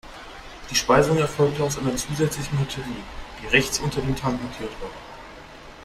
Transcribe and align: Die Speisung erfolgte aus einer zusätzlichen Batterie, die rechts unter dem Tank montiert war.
Die 0.71 0.75
Speisung 0.75 1.19
erfolgte 1.19 1.63
aus 1.63 1.77
einer 1.77 1.95
zusätzlichen 1.95 2.57
Batterie, 2.57 3.03
die 3.39 3.47
rechts 3.49 3.79
unter 3.79 4.01
dem 4.01 4.15
Tank 4.15 4.41
montiert 4.41 4.71
war. 4.81 4.89